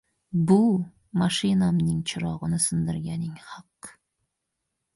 —Bu— 0.51 0.55
mashinamning 1.23 1.99
chirog‘ini 2.13 2.61
sindirganing 2.65 3.39
haqqi! 3.53 3.95